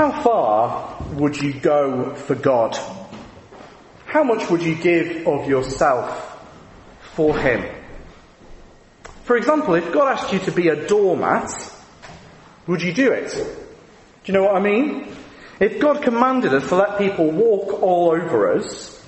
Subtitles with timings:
[0.00, 2.74] How far would you go for God?
[4.06, 6.42] How much would you give of yourself
[7.12, 7.70] for Him?
[9.24, 11.50] For example, if God asked you to be a doormat,
[12.66, 13.30] would you do it?
[13.30, 15.14] Do you know what I mean?
[15.60, 19.06] If God commanded us to let people walk all over us,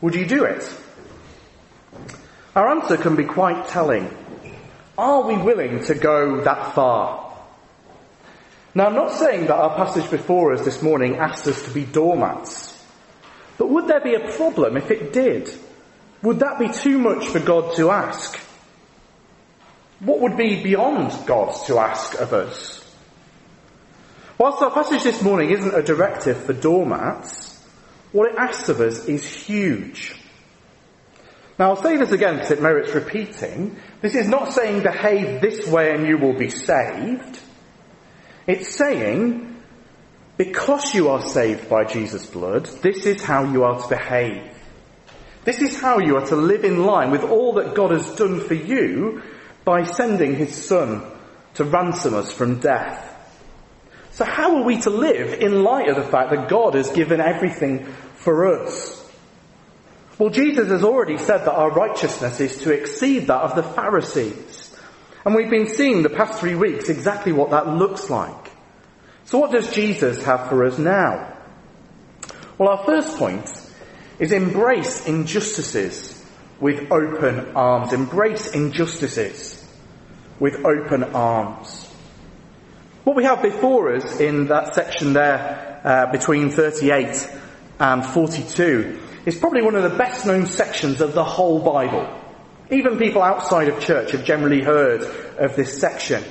[0.00, 0.72] would you do it?
[2.54, 4.08] Our answer can be quite telling.
[4.96, 7.23] Are we willing to go that far?
[8.74, 11.84] Now, I'm not saying that our passage before us this morning asks us to be
[11.84, 12.72] doormats.
[13.56, 15.48] But would there be a problem if it did?
[16.22, 18.36] Would that be too much for God to ask?
[20.00, 22.80] What would be beyond God to ask of us?
[24.38, 27.64] Whilst our passage this morning isn't a directive for doormats,
[28.10, 30.16] what it asks of us is huge.
[31.58, 33.76] Now I'll say this again because it merits repeating.
[34.00, 37.38] This is not saying behave this way and you will be saved.
[38.46, 39.62] It's saying,
[40.36, 44.50] because you are saved by Jesus' blood, this is how you are to behave.
[45.44, 48.40] This is how you are to live in line with all that God has done
[48.40, 49.22] for you
[49.64, 51.02] by sending His Son
[51.54, 53.10] to ransom us from death.
[54.12, 57.20] So how are we to live in light of the fact that God has given
[57.20, 59.00] everything for us?
[60.18, 64.63] Well, Jesus has already said that our righteousness is to exceed that of the Pharisees.
[65.24, 68.52] And we've been seeing the past three weeks exactly what that looks like.
[69.24, 71.34] So what does Jesus have for us now?
[72.58, 73.50] Well, our first point
[74.18, 76.22] is embrace injustices
[76.60, 77.92] with open arms.
[77.92, 79.66] Embrace injustices
[80.38, 81.90] with open arms.
[83.04, 87.30] What we have before us in that section there uh, between 38
[87.80, 92.23] and 42 is probably one of the best known sections of the whole Bible.
[92.70, 95.02] Even people outside of church have generally heard
[95.38, 96.24] of this section.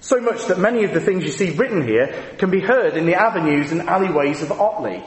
[0.00, 3.06] So much that many of the things you see written here can be heard in
[3.06, 5.04] the avenues and alleyways of Otley.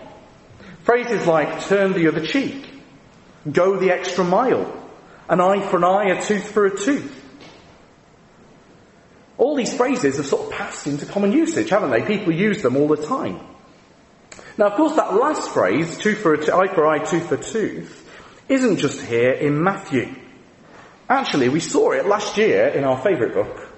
[0.83, 2.69] Phrases like turn the other cheek,
[3.49, 4.87] go the extra mile,
[5.29, 7.21] an eye for an eye, a tooth for a tooth.
[9.37, 12.03] All these phrases have sort of passed into common usage, haven't they?
[12.03, 13.39] People use them all the time.
[14.57, 18.07] Now, of course, that last phrase, tooth for a eye for eye, tooth for tooth,
[18.47, 20.15] isn't just here in Matthew.
[21.09, 23.69] Actually, we saw it last year in our favourite book,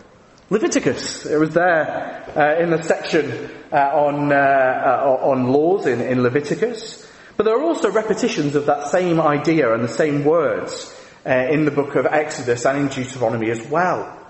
[0.51, 1.25] Leviticus.
[1.25, 6.21] It was there uh, in the section uh, on, uh, uh, on laws in, in
[6.21, 7.11] Leviticus.
[7.35, 10.93] But there are also repetitions of that same idea and the same words
[11.25, 14.21] uh, in the book of Exodus and in Deuteronomy as well.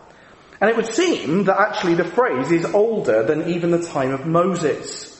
[0.62, 4.26] And it would seem that actually the phrase is older than even the time of
[4.26, 5.12] Moses.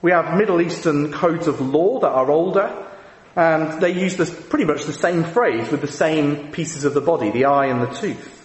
[0.00, 2.88] We have Middle Eastern codes of law that are older,
[3.34, 7.00] and they use this, pretty much the same phrase with the same pieces of the
[7.00, 8.38] body, the eye and the tooth.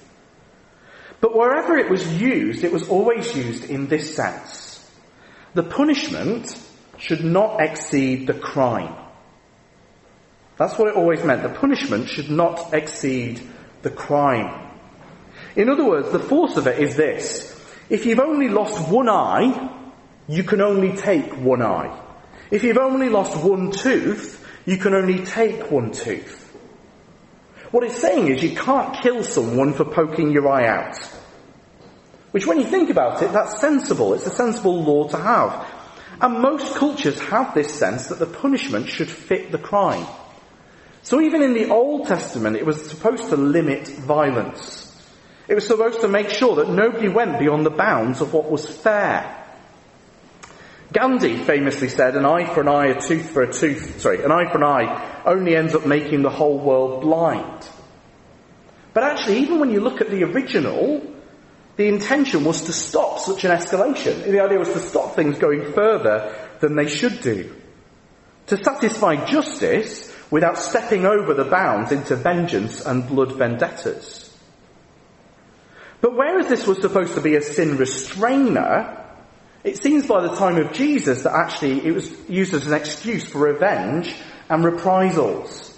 [1.19, 4.89] But wherever it was used, it was always used in this sense.
[5.53, 6.57] The punishment
[6.97, 8.95] should not exceed the crime.
[10.57, 11.43] That's what it always meant.
[11.43, 13.41] The punishment should not exceed
[13.81, 14.71] the crime.
[15.55, 17.53] In other words, the force of it is this.
[17.89, 19.73] If you've only lost one eye,
[20.27, 22.03] you can only take one eye.
[22.51, 26.43] If you've only lost one tooth, you can only take one tooth.
[27.71, 30.97] What it's saying is you can't kill someone for poking your eye out.
[32.31, 34.13] Which when you think about it, that's sensible.
[34.13, 35.65] It's a sensible law to have.
[36.19, 40.05] And most cultures have this sense that the punishment should fit the crime.
[41.01, 44.83] So even in the Old Testament, it was supposed to limit violence.
[45.47, 48.67] It was supposed to make sure that nobody went beyond the bounds of what was
[48.67, 49.36] fair.
[50.97, 54.31] Gandhi famously said, an eye for an eye, a tooth for a tooth, sorry, an
[54.31, 57.67] eye for an eye only ends up making the whole world blind.
[58.95, 61.03] But actually, even when you look at the original,
[61.75, 64.23] the intention was to stop such an escalation.
[64.23, 67.55] The idea was to stop things going further than they should do.
[68.47, 74.35] To satisfy justice without stepping over the bounds into vengeance and blood vendettas.
[76.01, 79.06] But whereas this was supposed to be a sin restrainer,
[79.67, 83.25] it seems by the time of Jesus that actually it was used as an excuse
[83.25, 84.15] for revenge
[84.49, 85.77] and reprisals.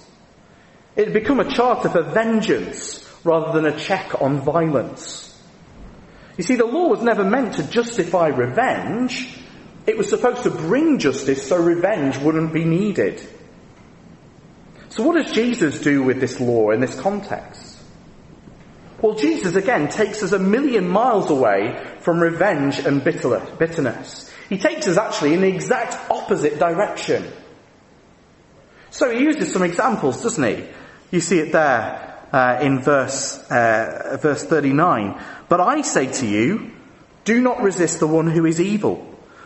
[0.95, 5.25] It had become a charter for vengeance rather than a check on violence.
[6.37, 9.37] You see, the law was never meant to justify revenge.
[9.87, 13.27] It was supposed to bring justice so revenge wouldn't be needed.
[14.89, 17.68] So what does Jesus do with this law in this context?
[19.01, 24.33] Well, Jesus again takes us a million miles away from revenge and bitterness.
[24.49, 27.31] He takes us actually in the exact opposite direction.
[28.91, 30.65] So he uses some examples, doesn't he?
[31.11, 35.21] You see it there uh, in verse uh, verse 39.
[35.47, 36.71] But I say to you,
[37.23, 39.05] do not resist the one who is evil.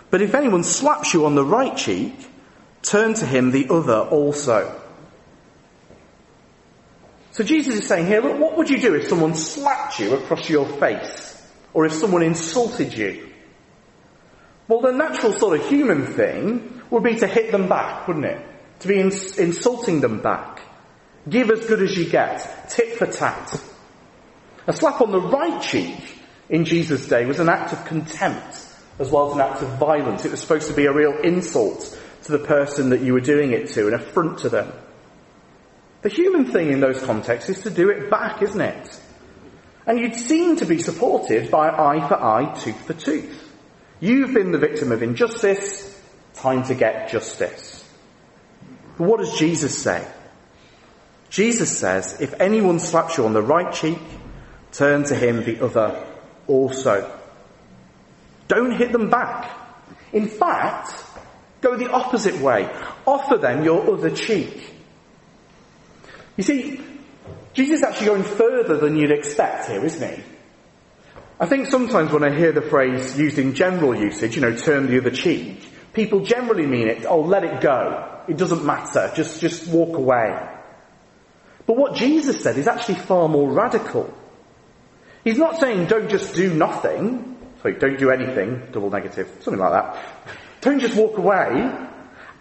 [0.09, 2.13] But if anyone slaps you on the right cheek,
[2.81, 4.79] turn to him the other also.
[7.33, 10.47] So Jesus is saying here, look, what would you do if someone slapped you across
[10.49, 11.31] your face?
[11.73, 13.27] Or if someone insulted you?
[14.67, 18.45] Well, the natural sort of human thing would be to hit them back, wouldn't it?
[18.81, 20.61] To be ins- insulting them back.
[21.27, 22.69] Give as good as you get.
[22.69, 23.59] Tit for tat.
[24.67, 25.97] A slap on the right cheek
[26.49, 28.63] in Jesus' day was an act of contempt
[28.99, 30.23] as well as an act of violence.
[30.23, 33.53] It was supposed to be a real insult to the person that you were doing
[33.53, 34.71] it to, an affront to them.
[36.03, 38.99] The human thing in those contexts is to do it back, isn't it?
[39.87, 43.51] And you'd seem to be supported by eye for eye, tooth for tooth.
[44.01, 46.01] You've been the victim of injustice,
[46.35, 47.89] time to get justice.
[48.97, 50.05] But what does Jesus say?
[51.29, 53.99] Jesus says, if anyone slaps you on the right cheek,
[54.73, 56.05] turn to him the other
[56.47, 57.19] also.
[58.49, 59.49] Don't hit them back.
[60.11, 61.01] In fact,
[61.61, 62.69] go the opposite way.
[63.07, 64.72] Offer them your other cheek.
[66.37, 66.81] You see,
[67.53, 70.23] Jesus is actually going further than you'd expect here, isn't he?
[71.39, 74.87] I think sometimes when I hear the phrase used in general usage, you know, turn
[74.87, 75.61] the other cheek,
[75.93, 78.21] people generally mean it, oh, let it go.
[78.27, 79.11] It doesn't matter.
[79.15, 80.49] Just, just walk away.
[81.65, 84.13] But what Jesus said is actually far more radical.
[85.23, 87.37] He's not saying don't just do nothing.
[87.61, 88.67] Sorry, don't do anything.
[88.71, 89.29] Double negative.
[89.41, 90.03] Something like that.
[90.61, 91.71] Don't just walk away.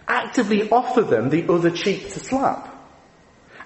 [0.07, 2.72] Actively offer them the other cheek to slap.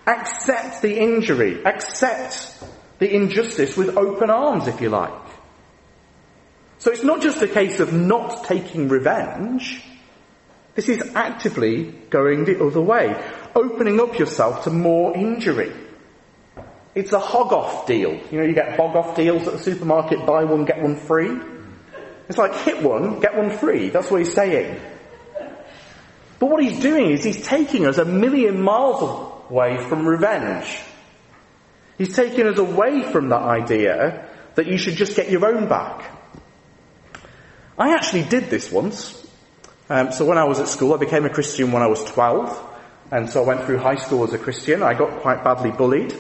[0.08, 1.64] Accept the injury.
[1.66, 2.64] Accept
[3.00, 5.12] the injustice with open arms, if you like.
[6.80, 9.84] So it's not just a case of not taking revenge.
[10.76, 13.22] This is actively going the other way.
[13.56, 15.74] Opening up yourself to more injury.
[16.96, 18.14] It's a hog off deal.
[18.32, 21.38] You know, you get hog off deals at the supermarket, buy one, get one free.
[22.30, 23.90] It's like hit one, get one free.
[23.90, 24.80] That's what he's saying.
[26.40, 29.02] But what he's doing is he's taking us a million miles
[29.50, 30.80] away from revenge.
[31.98, 36.12] He's taking us away from that idea that you should just get your own back.
[37.78, 39.26] I actually did this once.
[39.90, 42.76] Um, so when I was at school, I became a Christian when I was 12.
[43.12, 44.84] And so I went through high school as a Christian.
[44.84, 46.14] I got quite badly bullied.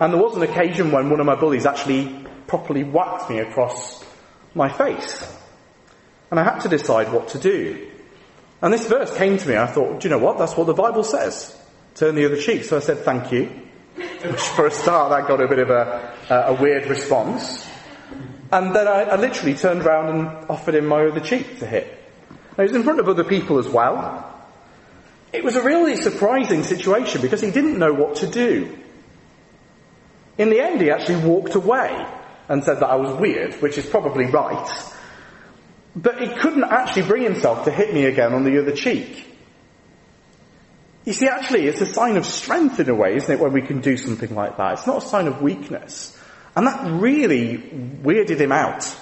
[0.00, 4.04] And there was an occasion when one of my bullies actually properly whacked me across
[4.54, 5.32] my face.
[6.30, 7.90] And I had to decide what to do.
[8.60, 9.56] And this verse came to me.
[9.56, 10.38] I thought, do you know what?
[10.38, 11.56] That's what the Bible says
[11.94, 12.64] turn the other cheek.
[12.64, 13.50] So I said, thank you.
[13.96, 17.66] Which for a start, that got a bit of a, a weird response.
[18.52, 21.86] And then I, I, literally turned around and offered him my other cheek to hit.
[22.30, 24.30] Now, he was in front of other people as well.
[25.32, 28.78] It was a really surprising situation because he didn't know what to do.
[30.38, 32.06] In the end, he actually walked away
[32.48, 34.70] and said that I was weird, which is probably right.
[35.96, 39.33] But he couldn't actually bring himself to hit me again on the other cheek.
[41.04, 43.60] You see, actually, it's a sign of strength in a way, isn't it, when we
[43.60, 44.74] can do something like that?
[44.74, 46.18] It's not a sign of weakness.
[46.56, 48.94] And that really weirded him out.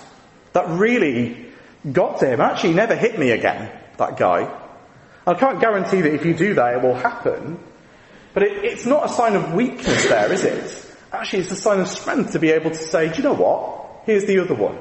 [0.52, 1.46] That really
[1.90, 2.40] got to him.
[2.40, 4.58] Actually, he never hit me again, that guy.
[5.26, 7.60] I can't guarantee that if you do that, it will happen.
[8.34, 10.96] But it, it's not a sign of weakness there, is it?
[11.12, 14.02] Actually, it's a sign of strength to be able to say, do you know what?
[14.06, 14.78] Here's the other one.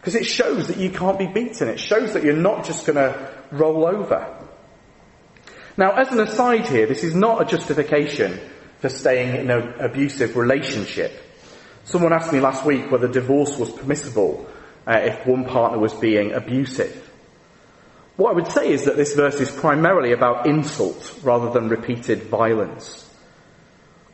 [0.00, 1.68] Because it shows that you can't be beaten.
[1.68, 4.47] It shows that you're not just going to roll over.
[5.78, 8.40] Now, as an aside here, this is not a justification
[8.80, 11.12] for staying in an abusive relationship.
[11.84, 14.50] Someone asked me last week whether divorce was permissible
[14.88, 17.08] uh, if one partner was being abusive.
[18.16, 22.24] What I would say is that this verse is primarily about insult rather than repeated
[22.24, 23.08] violence.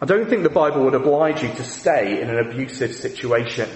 [0.03, 3.71] I don't think the Bible would oblige you to stay in an abusive situation.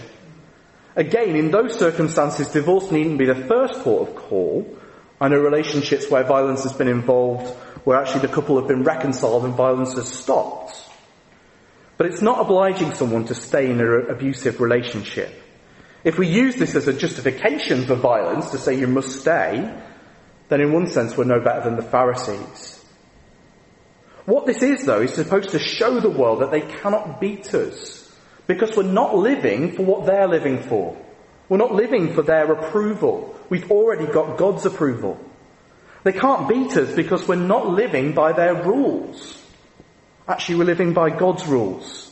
[0.95, 4.77] Again, in those circumstances, divorce needn't be the first port of call.
[5.21, 7.49] I know relationships where violence has been involved
[7.85, 10.79] where actually the couple have been reconciled and violence has stopped.
[11.97, 15.33] But it's not obliging someone to stay in an abusive relationship.
[16.05, 19.75] If we use this as a justification for violence to say you must stay,
[20.49, 22.85] then in one sense we're no better than the Pharisees.
[24.27, 28.15] What this is though is supposed to show the world that they cannot beat us
[28.47, 30.97] because we're not living for what they're living for.
[31.49, 33.35] We're not living for their approval.
[33.49, 35.19] We've already got God's approval.
[36.05, 39.43] They can't beat us because we're not living by their rules.
[40.27, 42.05] Actually, we're living by God's rules.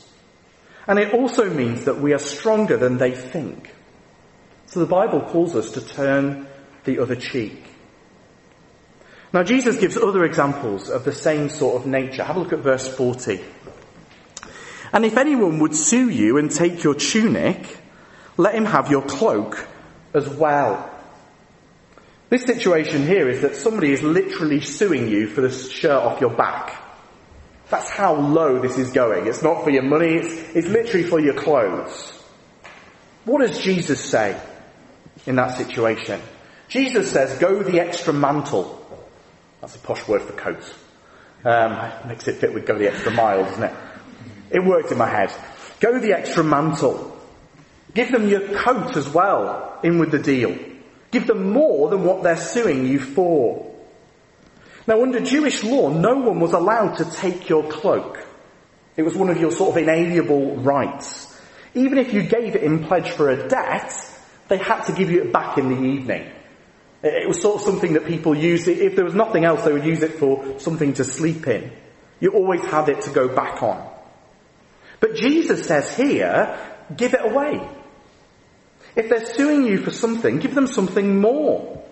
[0.87, 3.75] And it also means that we are stronger than they think.
[4.67, 6.47] So the Bible calls us to turn
[6.85, 7.63] the other cheek.
[9.33, 12.25] Now Jesus gives other examples of the same sort of nature.
[12.25, 13.45] Have a look at verse 40.
[14.93, 17.79] And if anyone would sue you and take your tunic,
[18.37, 19.67] let him have your cloak
[20.15, 20.93] as well.
[22.29, 26.35] This situation here is that somebody is literally suing you for the shirt off your
[26.35, 26.83] back.
[27.71, 29.27] That's how low this is going.
[29.27, 32.13] It's not for your money, it's, it's literally for your clothes.
[33.25, 34.41] What does Jesus say
[35.27, 36.21] in that situation?
[36.69, 38.85] Jesus says, go the extra mantle.
[39.61, 40.75] That's a posh word for coat.
[41.45, 43.75] Um, makes it fit with go the extra mile, doesn't it?
[44.51, 45.33] It worked in my head.
[45.81, 47.17] Go the extra mantle.
[47.97, 50.55] Give them your coat as well, in with the deal.
[51.11, 53.75] Give them more than what they're suing you for.
[54.87, 58.23] Now under Jewish law, no one was allowed to take your cloak.
[58.99, 61.41] It was one of your sort of inalienable rights.
[61.73, 63.91] Even if you gave it in pledge for a debt,
[64.49, 66.31] they had to give you it back in the evening.
[67.03, 68.69] It was sort of something that people used.
[68.69, 71.73] If there was nothing else, they would use it for something to sleep in.
[72.21, 73.91] You always had it to go back on.
[75.01, 76.59] But Jesus says here,
[76.95, 77.67] give it away.
[78.97, 81.85] If they're suing you for something, give them something more.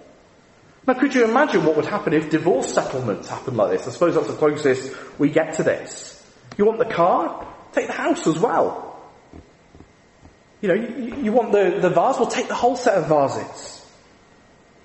[0.87, 3.87] Now could you imagine what would happen if divorce settlements happened like this?
[3.87, 6.11] I suppose that's the closest we get to this.
[6.57, 7.47] You want the car?
[7.73, 8.99] Take the house as well.
[10.63, 12.19] You know, you, you want the, the vase?
[12.19, 13.73] Well take the whole set of vases.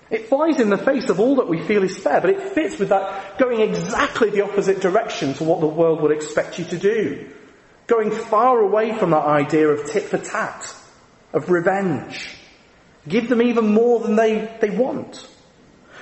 [0.09, 2.79] It flies in the face of all that we feel is fair, but it fits
[2.79, 6.77] with that going exactly the opposite direction to what the world would expect you to
[6.77, 7.29] do.
[7.87, 10.75] Going far away from that idea of tit for tat
[11.33, 12.35] of revenge.
[13.07, 15.27] Give them even more than they, they want.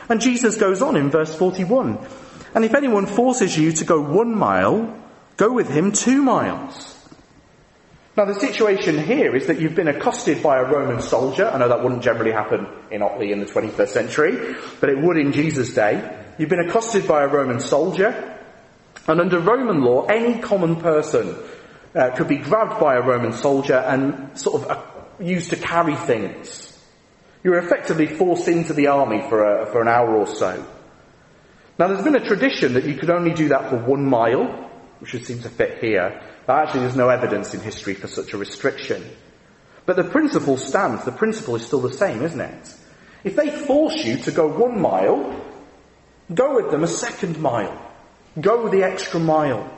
[0.09, 1.99] And Jesus goes on in verse 41.
[2.55, 4.97] And if anyone forces you to go one mile,
[5.35, 6.93] go with him two miles.
[8.15, 11.45] Now the situation here is that you've been accosted by a Roman soldier.
[11.45, 15.17] I know that wouldn't generally happen in Otley in the 21st century, but it would
[15.17, 16.25] in Jesus' day.
[16.39, 18.39] You've been accosted by a Roman soldier.
[19.07, 21.35] And under Roman law, any common person
[21.93, 26.73] uh, could be grabbed by a Roman soldier and sort of used to carry things.
[27.43, 30.65] You were effectively forced into the army for, a, for an hour or so.
[31.79, 34.45] Now there's been a tradition that you could only do that for one mile,
[34.99, 38.33] which would seem to fit here, but actually there's no evidence in history for such
[38.33, 39.03] a restriction.
[39.85, 42.75] But the principle stands, the principle is still the same, isn't it?
[43.23, 45.45] If they force you to go one mile,
[46.33, 47.83] go with them a second mile.
[48.39, 49.73] Go the extra mile.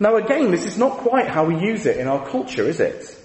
[0.00, 3.16] Now again, this is not quite how we use it in our culture, is it?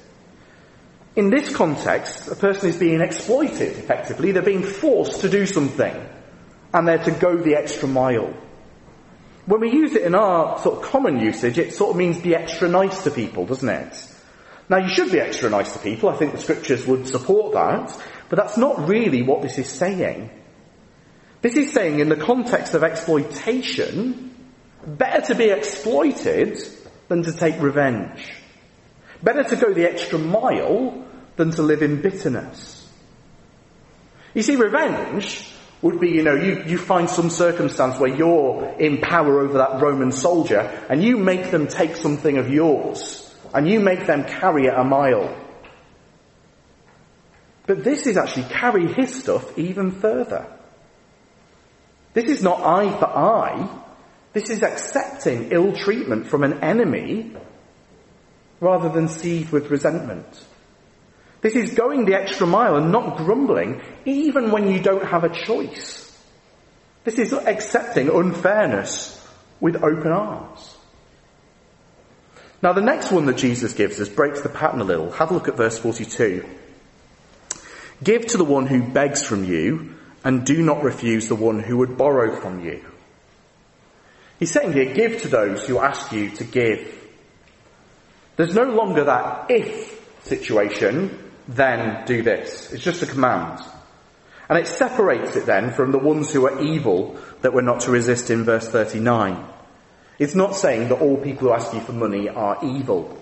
[1.16, 4.32] In this context, a person is being exploited, effectively.
[4.32, 6.08] They're being forced to do something.
[6.74, 8.34] And they're to go the extra mile.
[9.46, 12.36] When we use it in our sort of common usage, it sort of means be
[12.36, 14.08] extra nice to people, doesn't it?
[14.70, 16.10] Now you should be extra nice to people.
[16.10, 18.00] I think the scriptures would support that.
[18.30, 20.30] But that's not really what this is saying.
[21.42, 24.36] This is saying in the context of exploitation,
[24.86, 26.60] better to be exploited
[27.08, 28.32] than to take revenge.
[29.22, 32.88] Better to go the extra mile than to live in bitterness.
[34.34, 35.50] You see, revenge
[35.82, 39.82] would be, you know, you, you find some circumstance where you're in power over that
[39.82, 40.60] Roman soldier
[40.90, 44.84] and you make them take something of yours and you make them carry it a
[44.84, 45.36] mile.
[47.66, 50.52] But this is actually carry his stuff even further.
[52.14, 53.70] This is not eye for eye.
[54.34, 57.36] This is accepting ill treatment from an enemy
[58.60, 60.25] rather than seethe with resentment.
[61.42, 65.34] This is going the extra mile and not grumbling even when you don't have a
[65.34, 66.06] choice.
[67.06, 69.16] This is accepting unfairness
[69.60, 70.75] with open arms.
[72.62, 75.12] Now the next one that Jesus gives us breaks the pattern a little.
[75.12, 76.46] Have a look at verse 42.
[78.04, 81.78] Give to the one who begs from you and do not refuse the one who
[81.78, 82.84] would borrow from you.
[84.39, 86.99] He's saying here, give to those who ask you to give.
[88.39, 92.72] There's no longer that if situation, then do this.
[92.72, 93.60] It's just a command.
[94.48, 97.91] And it separates it then from the ones who are evil that we're not to
[97.91, 99.46] resist in verse 39.
[100.19, 103.22] It's not saying that all people who ask you for money are evil.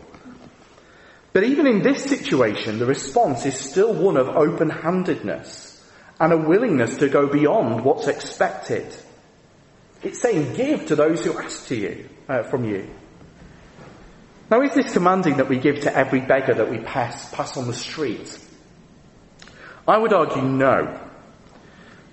[1.34, 5.84] But even in this situation, the response is still one of open-handedness
[6.20, 8.86] and a willingness to go beyond what's expected.
[10.04, 12.88] It's saying give to those who ask to you, uh, from you.
[14.50, 17.68] Now, is this commanding that we give to every beggar that we pass, pass on
[17.68, 18.38] the street?
[19.86, 21.02] I would argue no.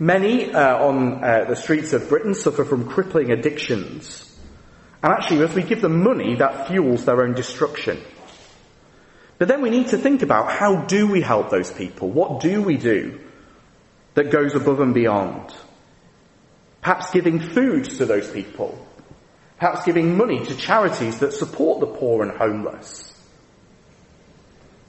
[0.01, 4.37] Many uh, on uh, the streets of Britain suffer from crippling addictions.
[5.01, 8.03] And actually, as we give them money, that fuels their own destruction.
[9.39, 12.11] But then we need to think about how do we help those people?
[12.11, 13.21] What do we do
[14.15, 15.55] that goes above and beyond?
[16.81, 18.84] Perhaps giving food to those people
[19.65, 23.11] Perhaps giving money to charities that support the poor and homeless.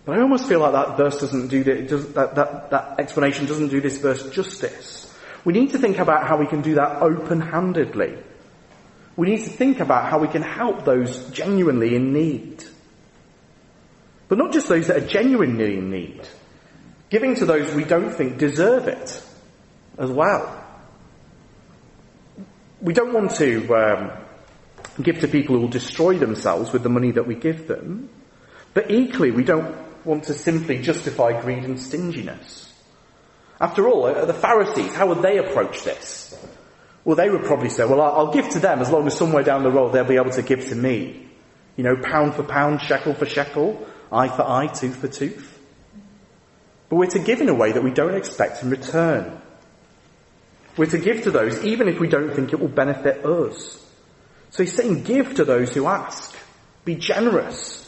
[0.03, 3.69] But I almost feel like that verse doesn't do does, that, that, that explanation doesn't
[3.69, 5.17] do this verse justice.
[5.45, 8.17] We need to think about how we can do that open-handedly.
[9.15, 12.65] We need to think about how we can help those genuinely in need.
[14.27, 16.27] But not just those that are genuinely in need.
[17.09, 19.23] Giving to those we don't think deserve it
[19.97, 20.61] as well.
[22.81, 24.24] We don't want to um,
[25.03, 28.09] give to people who will destroy themselves with the money that we give them.
[28.73, 29.75] But equally, we don't
[30.05, 32.71] want to simply justify greed and stinginess.
[33.59, 36.37] After all, the Pharisees, how would they approach this?
[37.03, 39.63] Well, they would probably say, well, I'll give to them as long as somewhere down
[39.63, 41.27] the road they'll be able to give to me.
[41.77, 45.59] You know, pound for pound, shekel for shekel, eye for eye, tooth for tooth.
[46.89, 49.41] But we're to give in a way that we don't expect in return.
[50.77, 53.84] We're to give to those even if we don't think it will benefit us.
[54.55, 56.33] So he's saying give to those who ask.
[56.85, 57.81] Be generous.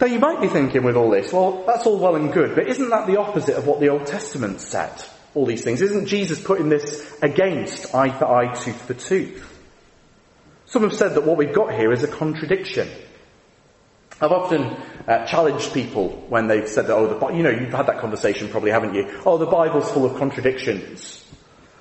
[0.00, 2.68] Now you might be thinking with all this, well, that's all well and good, but
[2.68, 4.92] isn't that the opposite of what the Old Testament said?
[5.34, 5.82] All these things.
[5.82, 9.44] Isn't Jesus putting this against eye for eye, tooth for tooth?
[10.66, 12.88] Some have said that what we've got here is a contradiction.
[14.20, 14.62] I've often
[15.08, 18.48] uh, challenged people when they've said that, oh, the, you know, you've had that conversation
[18.48, 19.22] probably, haven't you?
[19.26, 21.28] Oh, the Bible's full of contradictions.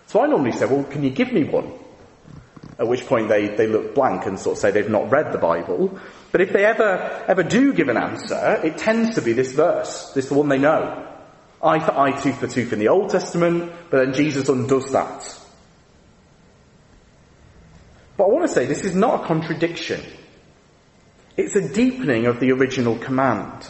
[0.08, 1.74] So I normally say, well, can you give me one?
[2.80, 5.38] At which point they, they look blank and sort of say they've not read the
[5.38, 6.00] Bible.
[6.32, 10.14] But if they ever, ever do give an answer, it tends to be this verse,
[10.14, 11.06] this is the one they know.
[11.62, 15.38] Eye for eye, tooth for tooth in the Old Testament, but then Jesus undoes that.
[18.16, 20.02] But I want to say this is not a contradiction.
[21.36, 23.68] It's a deepening of the original command.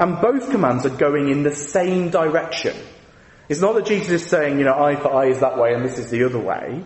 [0.00, 2.76] And both commands are going in the same direction.
[3.48, 5.84] It's not that Jesus is saying, you know, eye for eye is that way and
[5.84, 6.84] this is the other way.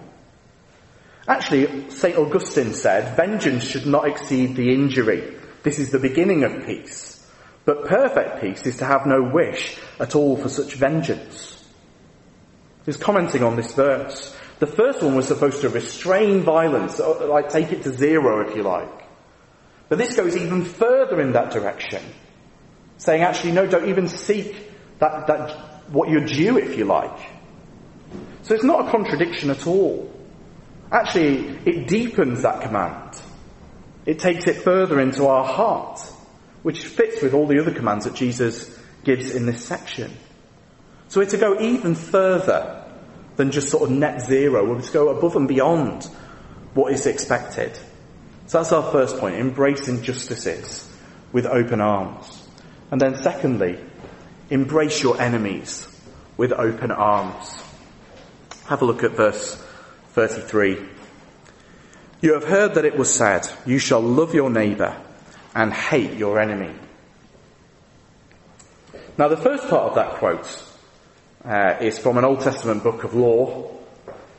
[1.28, 2.16] Actually, St.
[2.16, 5.36] Augustine said, vengeance should not exceed the injury.
[5.62, 7.24] This is the beginning of peace.
[7.64, 11.64] But perfect peace is to have no wish at all for such vengeance.
[12.84, 14.36] He's commenting on this verse.
[14.58, 18.56] The first one was supposed to restrain violence, uh, like take it to zero if
[18.56, 19.02] you like.
[19.88, 22.02] But this goes even further in that direction.
[22.98, 24.56] Saying actually, no, don't even seek
[24.98, 27.18] that, that, what you're due if you like.
[28.42, 30.12] So it's not a contradiction at all.
[30.92, 33.18] Actually, it deepens that command.
[34.04, 36.00] It takes it further into our heart,
[36.62, 40.12] which fits with all the other commands that Jesus gives in this section.
[41.08, 42.84] So we're to go even further
[43.36, 44.68] than just sort of net zero.
[44.68, 46.04] We're to go above and beyond
[46.74, 47.74] what is expected.
[48.46, 50.90] So that's our first point, embrace injustices
[51.32, 52.46] with open arms.
[52.90, 53.78] And then secondly,
[54.50, 55.88] embrace your enemies
[56.36, 57.62] with open arms.
[58.66, 59.62] Have a look at verse
[60.12, 60.88] 33.
[62.20, 64.96] You have heard that it was said, you shall love your neighbour
[65.54, 66.74] and hate your enemy.
[69.18, 70.64] Now the first part of that quote
[71.44, 73.70] uh, is from an Old Testament book of law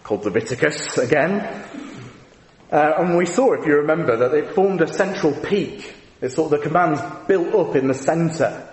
[0.04, 1.42] called Leviticus again.
[2.72, 5.94] Uh, and we saw, if you remember, that it formed a central peak.
[6.22, 8.68] It's sort of the commands built up in the centre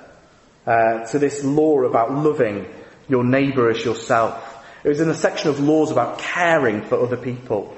[0.67, 2.67] uh, to this law about loving
[3.09, 4.60] your neighbour as yourself.
[4.83, 7.77] It was in a section of laws about caring for other people.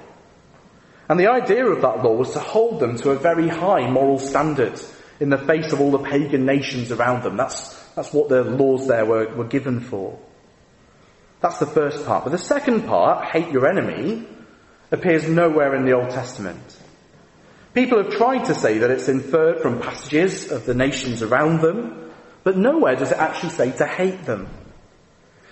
[1.08, 4.18] And the idea of that law was to hold them to a very high moral
[4.18, 4.80] standard
[5.20, 7.36] in the face of all the pagan nations around them.
[7.36, 10.18] That's, that's what the laws there were, were given for.
[11.40, 12.24] That's the first part.
[12.24, 14.26] But the second part, hate your enemy,
[14.90, 16.78] appears nowhere in the Old Testament.
[17.74, 22.12] People have tried to say that it's inferred from passages of the nations around them,
[22.44, 24.48] but nowhere does it actually say to hate them.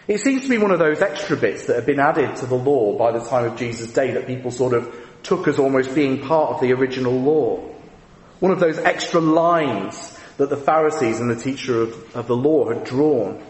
[0.08, 2.56] It seems to be one of those extra bits that have been added to the
[2.56, 6.20] law by the time of Jesus' day that people sort of took as almost being
[6.20, 7.58] part of the original law.
[8.40, 12.72] One of those extra lines that the Pharisees and the teacher of, of the law
[12.72, 13.44] had drawn.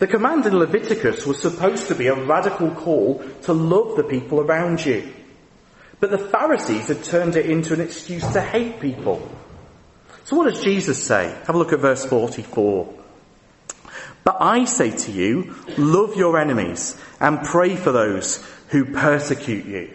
[0.00, 4.40] The command in Leviticus was supposed to be a radical call to love the people
[4.40, 5.12] around you.
[6.00, 9.30] But the Pharisees had turned it into an excuse to hate people.
[10.24, 11.28] So what does Jesus say?
[11.46, 13.01] Have a look at verse 44.
[14.24, 19.94] But I say to you, love your enemies and pray for those who persecute you.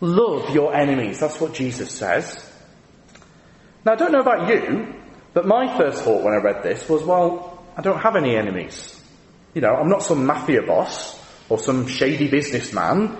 [0.00, 1.20] Love your enemies.
[1.20, 2.44] That's what Jesus says.
[3.84, 4.94] Now I don't know about you,
[5.32, 9.00] but my first thought when I read this was, well, I don't have any enemies.
[9.54, 11.18] You know, I'm not some mafia boss
[11.48, 13.16] or some shady businessman.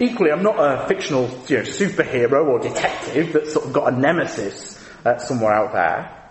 [0.00, 3.96] Equally, I'm not a fictional you know, superhero or detective that's sort of got a
[3.96, 6.21] nemesis uh, somewhere out there.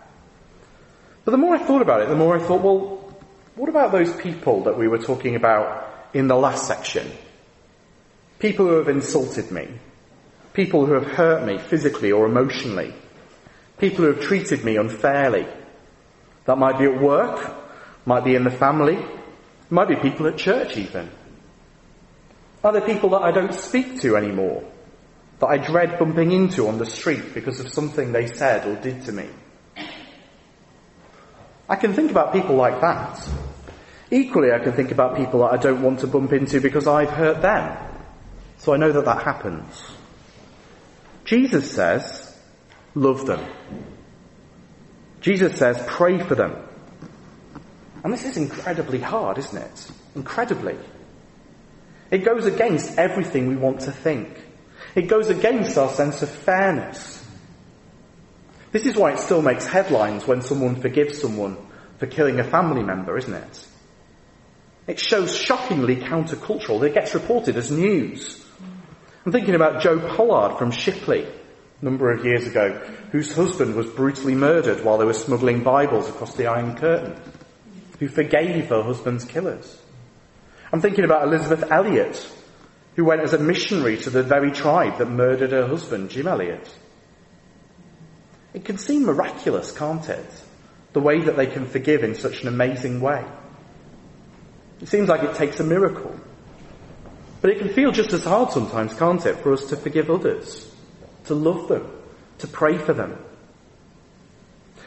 [1.24, 3.14] But the more I thought about it, the more I thought, well,
[3.56, 7.12] what about those people that we were talking about in the last section?
[8.40, 9.68] People who have insulted me.
[10.54, 12.94] People who have hurt me physically or emotionally.
[13.78, 15.48] People who have treated me unfairly.
[16.46, 17.56] That might be at work,
[18.06, 18.98] might be in the family,
[19.70, 21.10] might be people at church even.
[22.64, 24.64] Are there people that I don't speak to anymore?
[25.40, 29.06] That I dread bumping into on the street because of something they said or did
[29.06, 29.30] to me?
[31.72, 33.30] I can think about people like that.
[34.12, 37.10] Equally, I can think about people that I don't want to bump into because I've
[37.10, 37.78] hurt them.
[38.58, 39.82] So I know that that happens.
[41.24, 42.38] Jesus says,
[42.94, 43.40] love them.
[45.22, 46.58] Jesus says, pray for them.
[48.04, 49.92] And this is incredibly hard, isn't it?
[50.14, 50.78] Incredibly.
[52.12, 54.28] It goes against everything we want to think.
[54.94, 57.21] It goes against our sense of fairness.
[58.72, 61.58] This is why it still makes headlines when someone forgives someone
[61.98, 63.68] for killing a family member, isn't it?
[64.88, 66.80] It shows shockingly countercultural.
[66.80, 68.44] That it gets reported as news.
[69.26, 71.28] I'm thinking about Joe Pollard from Shipley
[71.82, 72.80] a number of years ago,
[73.12, 77.20] whose husband was brutally murdered while they were smuggling Bibles across the Iron Curtain,
[78.00, 79.80] who forgave her husband's killers.
[80.72, 82.28] I'm thinking about Elisabeth Elliot,
[82.96, 86.68] who went as a missionary to the very tribe that murdered her husband, Jim Elliot.
[88.54, 90.30] It can seem miraculous, can't it?
[90.94, 93.26] The way that they can forgive in such an amazing way.
[94.82, 96.14] It seems like it takes a miracle.
[97.42, 100.70] But it can feel just as hard sometimes, can't it, for us to forgive others,
[101.26, 101.90] to love them,
[102.40, 103.18] to pray for them.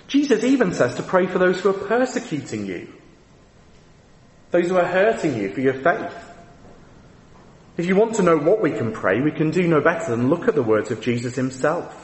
[0.06, 2.92] Jesus even says to pray for those who are persecuting you,
[4.50, 6.14] those who are hurting you for your faith.
[7.76, 10.28] If you want to know what we can pray, we can do no better than
[10.28, 12.03] look at the words of Jesus himself,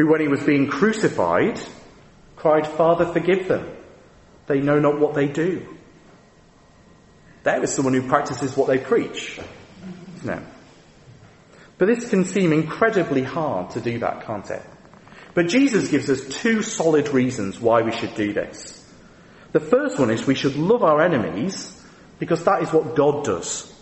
[0.00, 1.60] who when he was being crucified,
[2.36, 3.70] cried, Father, forgive them.
[4.46, 5.66] They know not what they do.
[7.42, 9.38] There is someone who practices what they preach.
[10.24, 10.42] No.
[11.78, 14.62] But this can seem incredibly hard to do that, can't it?
[15.34, 18.76] But Jesus gives us two solid reasons why we should do this.
[19.52, 21.76] The first one is we should love our enemies
[22.18, 23.72] because that is what God does.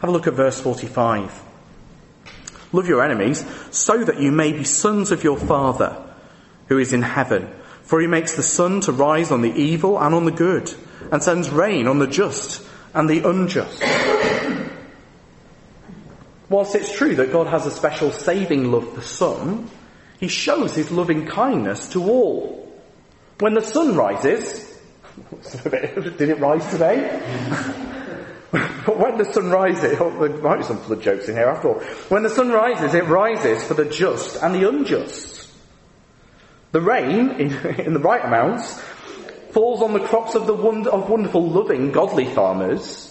[0.00, 1.42] Have a look at verse 45.
[2.74, 5.96] Love your enemies so that you may be sons of your Father
[6.66, 7.48] who is in heaven.
[7.82, 10.74] For he makes the sun to rise on the evil and on the good
[11.12, 13.80] and sends rain on the just and the unjust.
[16.48, 19.70] Whilst it's true that God has a special saving love for some,
[20.18, 22.72] he shows his loving kindness to all.
[23.38, 24.80] When the sun rises,
[25.62, 27.90] did it rise today?
[28.54, 31.68] but when the sun rises, oh, there might be some flood jokes in here after
[31.68, 31.80] all.
[32.08, 35.50] When the sun rises, it rises for the just and the unjust.
[36.70, 38.80] The rain, in, in the right amounts,
[39.50, 43.10] falls on the crops of the wonder, of wonderful, loving, godly farmers,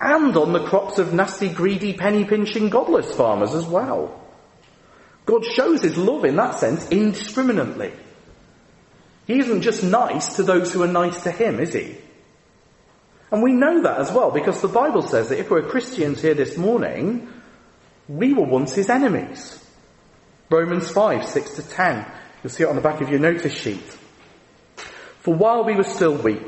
[0.00, 4.20] and on the crops of nasty, greedy, penny pinching, godless farmers as well.
[5.26, 7.92] God shows his love in that sense indiscriminately.
[9.26, 11.96] He isn't just nice to those who are nice to him, is he?
[13.34, 16.34] And we know that as well because the Bible says that if we're Christians here
[16.34, 17.28] this morning,
[18.06, 19.60] we were once his enemies.
[20.50, 22.06] Romans 5, 6 to 10.
[22.44, 23.98] You'll see it on the back of your notice sheet.
[25.18, 26.46] For while we were still weak,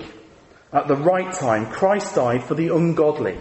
[0.72, 3.36] at the right time, Christ died for the ungodly.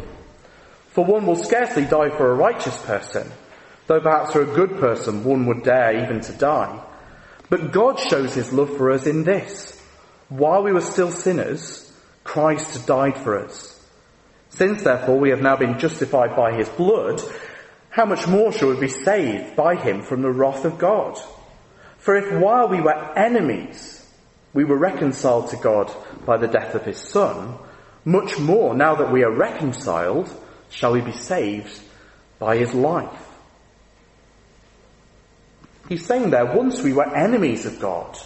[0.93, 3.31] For one will scarcely die for a righteous person,
[3.85, 6.83] though perhaps for a good person one would dare even to die.
[7.51, 9.79] But God shows his love for us in this.
[10.29, 11.84] While we were still sinners,
[12.25, 13.71] Christ died for us.
[14.49, 17.21] Since therefore we have now been justified by his blood,
[17.89, 21.17] how much more shall we be saved by him from the wrath of God?
[21.99, 24.05] For if while we were enemies,
[24.53, 25.93] we were reconciled to God
[26.25, 27.57] by the death of his son,
[28.03, 30.29] much more now that we are reconciled,
[30.69, 31.79] shall we be saved
[32.39, 33.21] by his life.
[35.87, 38.17] He's saying there, once we were enemies of God,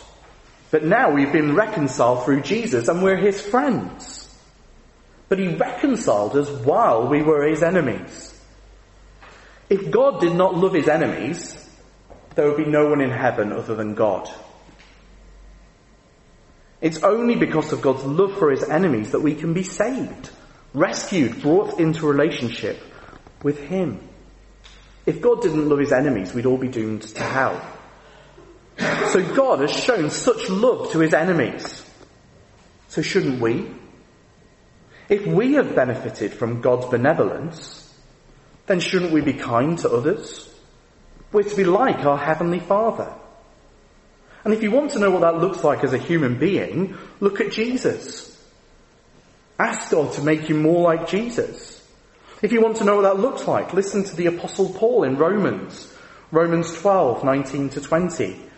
[0.71, 4.25] but now we've been reconciled through Jesus and we're his friends.
[5.27, 8.39] But he reconciled us while we were his enemies.
[9.69, 11.69] If God did not love his enemies,
[12.35, 14.29] there would be no one in heaven other than God.
[16.81, 20.29] It's only because of God's love for his enemies that we can be saved,
[20.73, 22.81] rescued, brought into relationship
[23.43, 23.99] with him.
[25.05, 27.78] If God didn't love his enemies, we'd all be doomed to hell.
[28.79, 31.85] So God has shown such love to his enemies.
[32.87, 33.67] So shouldn't we?
[35.09, 37.93] If we have benefited from God's benevolence,
[38.67, 40.47] then shouldn't we be kind to others?
[41.31, 43.13] We're to be like our Heavenly Father.
[44.43, 47.41] And if you want to know what that looks like as a human being, look
[47.41, 48.25] at Jesus.
[49.57, 51.75] Ask God to make you more like Jesus.
[52.41, 55.17] If you want to know what that looks like, listen to the apostle Paul in
[55.17, 55.93] Romans.
[56.31, 58.48] Romans 12, 19 to 20.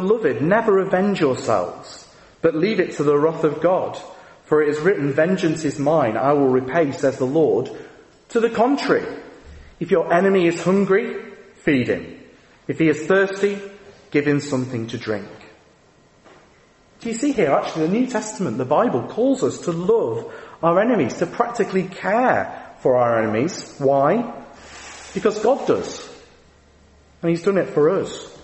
[0.00, 2.06] Beloved, never avenge yourselves,
[2.40, 4.00] but leave it to the wrath of God.
[4.44, 7.68] For it is written, Vengeance is mine, I will repay, says the Lord.
[8.28, 9.20] To the contrary,
[9.80, 11.16] if your enemy is hungry,
[11.56, 12.20] feed him.
[12.68, 13.60] If he is thirsty,
[14.12, 15.26] give him something to drink.
[17.00, 20.32] Do you see here, actually, the New Testament, the Bible, calls us to love
[20.62, 23.74] our enemies, to practically care for our enemies.
[23.78, 24.32] Why?
[25.12, 26.08] Because God does.
[27.20, 28.37] And He's done it for us.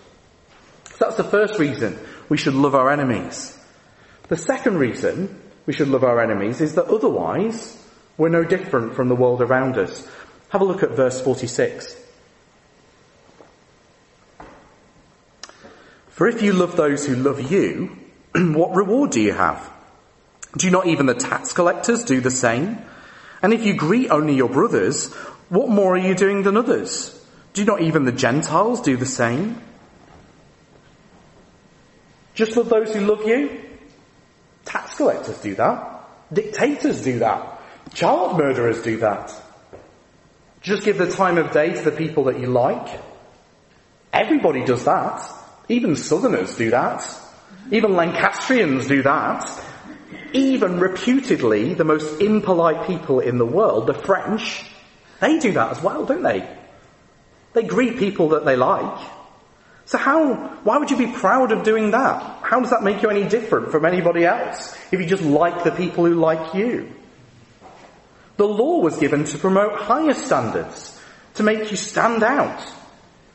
[0.94, 3.58] So that's the first reason we should love our enemies.
[4.28, 7.76] The second reason we should love our enemies is that otherwise
[8.16, 10.08] we're no different from the world around us.
[10.50, 12.00] Have a look at verse 46.
[16.10, 17.96] For if you love those who love you,
[18.34, 19.68] what reward do you have?
[20.56, 22.78] Do not even the tax collectors do the same?
[23.42, 25.12] And if you greet only your brothers,
[25.48, 27.20] what more are you doing than others?
[27.52, 29.60] Do not even the Gentiles do the same?
[32.34, 33.60] Just love those who love you?
[34.64, 36.04] Tax collectors do that.
[36.32, 37.60] Dictators do that.
[37.94, 39.32] Child murderers do that.
[40.60, 43.00] Just give the time of day to the people that you like.
[44.12, 45.22] Everybody does that.
[45.68, 47.06] Even Southerners do that.
[47.70, 49.62] Even Lancastrians do that.
[50.32, 54.64] Even reputedly the most impolite people in the world, the French,
[55.20, 56.48] they do that as well, don't they?
[57.52, 59.10] They greet people that they like.
[59.86, 62.40] So how, why would you be proud of doing that?
[62.42, 65.72] How does that make you any different from anybody else if you just like the
[65.72, 66.90] people who like you?
[68.36, 71.00] The law was given to promote higher standards,
[71.34, 72.64] to make you stand out.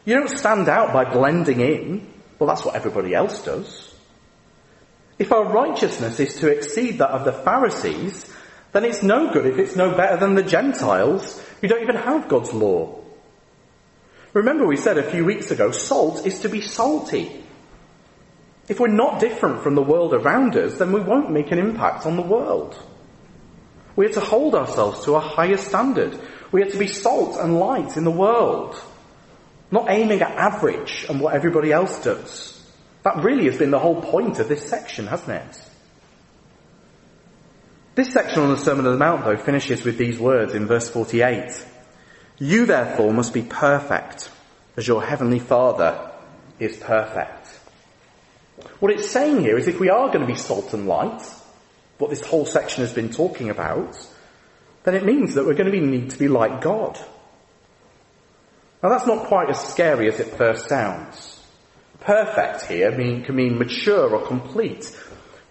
[0.05, 2.13] You don't stand out by blending in.
[2.39, 3.93] Well, that's what everybody else does.
[5.19, 8.31] If our righteousness is to exceed that of the Pharisees,
[8.71, 12.27] then it's no good if it's no better than the Gentiles who don't even have
[12.27, 12.98] God's law.
[14.33, 17.43] Remember we said a few weeks ago, salt is to be salty.
[18.67, 22.05] If we're not different from the world around us, then we won't make an impact
[22.05, 22.77] on the world.
[23.95, 26.19] We are to hold ourselves to a higher standard.
[26.51, 28.81] We are to be salt and light in the world.
[29.71, 32.55] Not aiming at average and what everybody else does.
[33.03, 35.61] That really has been the whole point of this section, hasn't it?
[37.95, 40.89] This section on the Sermon on the Mount, though, finishes with these words in verse
[40.89, 41.65] 48.
[42.39, 44.29] You therefore must be perfect
[44.77, 46.09] as your heavenly Father
[46.57, 47.47] is perfect.
[48.79, 51.21] What it's saying here is if we are going to be salt and light,
[51.97, 53.97] what this whole section has been talking about,
[54.83, 56.97] then it means that we're going to need to be like God.
[58.81, 61.43] Now that's not quite as scary as it first sounds.
[61.99, 64.95] Perfect here mean, can mean mature or complete.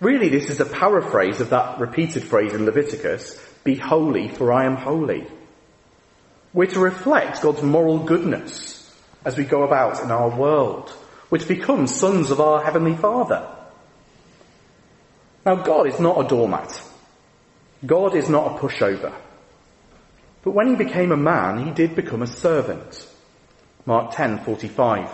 [0.01, 4.65] Really this is a paraphrase of that repeated phrase in Leviticus, be holy for I
[4.65, 5.27] am holy.
[6.55, 10.93] We're to reflect God's moral goodness as we go about in our world.
[11.31, 13.47] We're to become sons of our Heavenly Father.
[15.45, 16.83] Now God is not a doormat.
[17.85, 19.15] God is not a pushover.
[20.43, 23.07] But when he became a man, he did become a servant.
[23.85, 25.11] Mark 10:45.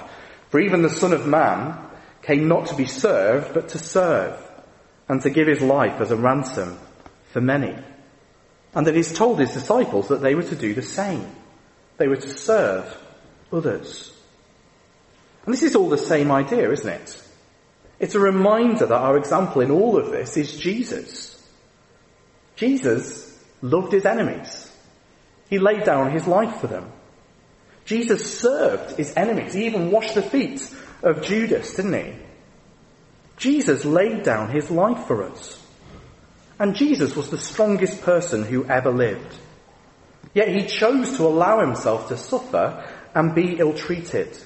[0.51, 1.77] For even the Son of Man
[2.23, 4.41] came not to be served, but to serve,
[5.09, 6.79] and to give his life as a ransom
[7.33, 7.77] for many
[8.75, 11.27] and that he's told his disciples that they were to do the same.
[11.97, 12.97] They were to serve
[13.53, 14.13] others.
[15.45, 17.23] And this is all the same idea, isn't it?
[18.01, 21.31] It's a reminder that our example in all of this is Jesus.
[22.57, 24.71] Jesus loved his enemies.
[25.49, 26.91] He laid down his life for them.
[27.85, 29.53] Jesus served his enemies.
[29.53, 30.69] He even washed the feet
[31.03, 32.15] of Judas, didn't he?
[33.37, 35.61] Jesus laid down his life for us.
[36.59, 39.35] And Jesus was the strongest person who ever lived.
[40.35, 44.37] Yet he chose to allow himself to suffer and be ill-treated.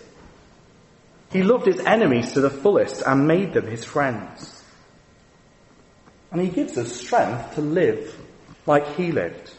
[1.32, 4.62] He loved his enemies to the fullest and made them his friends.
[6.30, 8.14] And he gives us strength to live
[8.66, 9.50] like he lived.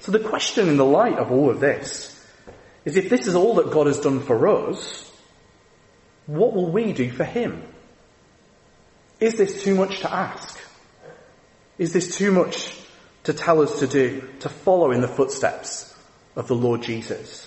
[0.00, 2.14] So the question in the light of all of this
[2.84, 5.04] is if this is all that God has done for us,
[6.26, 7.62] what will we do for him?
[9.20, 10.57] Is this too much to ask?
[11.78, 12.76] Is this too much
[13.24, 15.96] to tell us to do, to follow in the footsteps
[16.34, 17.44] of the Lord Jesus?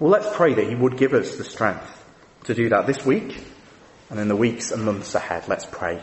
[0.00, 2.04] Well, let's pray that He would give us the strength
[2.44, 3.42] to do that this week
[4.10, 5.48] and in the weeks and months ahead.
[5.48, 6.02] Let's pray.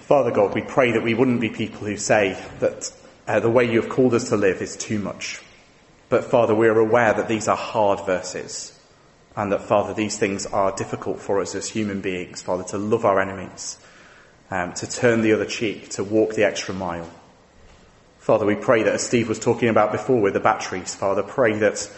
[0.00, 2.92] Father God, we pray that we wouldn't be people who say that
[3.26, 5.40] uh, the way you have called us to live is too much.
[6.10, 8.78] But Father, we are aware that these are hard verses.
[9.36, 13.04] And that, Father, these things are difficult for us as human beings, Father, to love
[13.04, 13.78] our enemies,
[14.50, 17.08] um, to turn the other cheek, to walk the extra mile.
[18.18, 21.54] Father, we pray that as Steve was talking about before with the batteries, Father, pray
[21.58, 21.90] that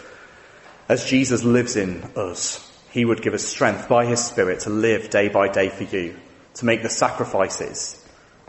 [0.87, 5.09] as Jesus lives in us, he would give us strength by his Spirit to live
[5.09, 6.15] day by day for you,
[6.55, 8.01] to make the sacrifices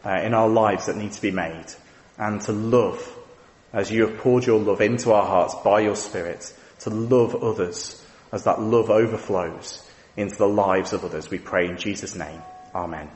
[0.04, 1.66] uh, in our lives that need to be made,
[2.16, 3.14] and to love
[3.72, 8.05] as you have poured your love into our hearts by your Spirit, to love others
[8.36, 9.82] as that love overflows
[10.16, 11.30] into the lives of others.
[11.30, 12.42] We pray in Jesus' name.
[12.74, 13.10] Amen.